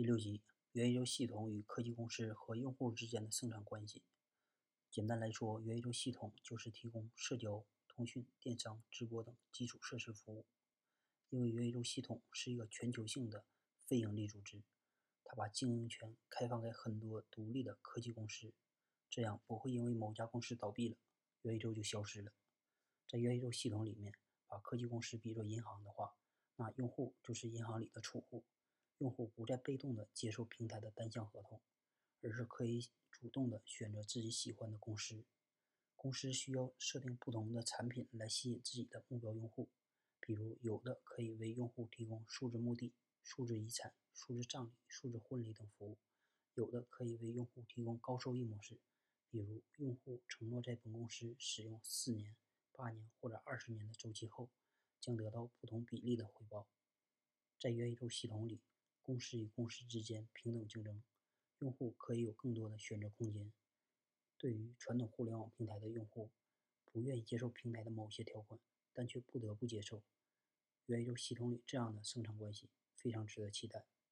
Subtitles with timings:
[0.00, 0.40] 第六集：
[0.72, 4.02] 元宇宙系统与科技公司和用户之间的生产关系。
[4.90, 10.46] 简单来说，元宇宙系统就是提供社交、通讯、电商、直播等基础设施服务。
[11.28, 13.44] 因为元宇宙系统是一个全球性的
[13.76, 14.62] 非营利组织，
[15.22, 18.54] 它把经营权开放给很多独立的科技公司，
[19.10, 20.96] 这样不会因为某家公司倒闭了，
[21.42, 22.32] 元宇宙就消失了。
[23.06, 24.14] 在元宇宙系统里面，
[24.46, 26.16] 把科技公司比作银行的话，
[26.56, 28.46] 那用户就是银行里的储户。
[29.00, 31.58] 用户不再被动的接受平台的单向合同，
[32.20, 35.24] 而是可以主动的选择自己喜欢的公司。
[35.96, 39.70] 公司需要设定不同的产品来吸引自己的目标用户，
[40.20, 45.98] 比如有的可以为用户提供数字墓地、数字遗产、数字葬礼、数字婚礼等服务；
[46.52, 48.78] 有的可以为用户提供高收益模式，
[49.30, 52.36] 比如用户承诺在本公司使用四年、
[52.72, 54.50] 八年或者二十年的周期后，
[55.00, 56.68] 将得到不同比例的回报。
[57.58, 58.60] 在元宇宙系统里。
[59.10, 61.02] 公司与公司之间平等竞争，
[61.58, 63.52] 用户可以有更多的选择空间。
[64.38, 66.30] 对于传统互联网平台的用户，
[66.84, 68.60] 不愿意接受平台的某些条款，
[68.92, 70.04] 但却不得不接受。
[70.86, 73.84] 元宇宙系统里这样的生产关系非常值得期待。